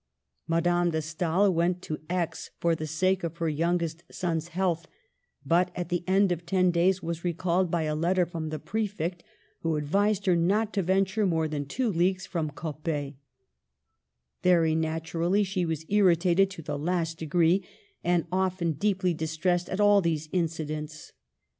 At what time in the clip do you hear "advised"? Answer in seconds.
9.75-10.25